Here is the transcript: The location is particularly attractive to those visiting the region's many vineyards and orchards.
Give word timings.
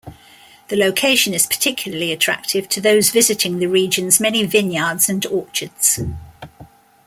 The 0.69 0.75
location 0.77 1.35
is 1.35 1.45
particularly 1.45 2.11
attractive 2.11 2.67
to 2.69 2.81
those 2.81 3.11
visiting 3.11 3.59
the 3.59 3.67
region's 3.67 4.19
many 4.19 4.43
vineyards 4.47 5.07
and 5.09 5.23
orchards. 5.27 5.99